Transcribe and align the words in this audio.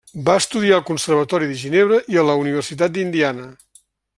Va 0.27 0.35
estudiar 0.43 0.77
al 0.77 0.85
Conservatori 0.87 1.49
de 1.51 1.59
Ginebra 1.65 2.01
i 2.15 2.19
a 2.23 2.27
la 2.31 2.39
Universitat 2.45 2.95
d'Indiana. 2.97 3.49